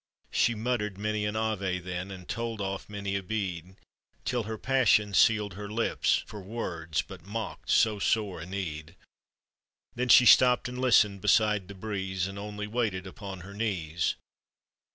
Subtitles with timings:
[0.31, 3.75] She muttered many an Ave then, And told off many a bead,
[4.25, 8.95] Till her passion sealed her lips, for words But mocked so sore a need;
[9.93, 14.15] Then she stopped and listened ^beside the breeze, And only waited upon her knees.